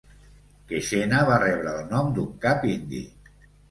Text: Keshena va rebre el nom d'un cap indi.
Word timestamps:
Keshena 0.71 1.21
va 1.29 1.37
rebre 1.45 1.77
el 1.77 1.87
nom 1.95 2.13
d'un 2.19 2.35
cap 2.49 2.71
indi. 2.77 3.09